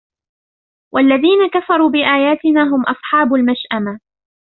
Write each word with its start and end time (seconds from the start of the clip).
وَالَّذينَ 0.93 1.49
كَفَروا 1.53 1.89
بِآياتِنا 1.89 2.63
هُم 2.63 2.83
أَصحابُ 2.83 3.33
المَشأَمَةِ 3.33 3.99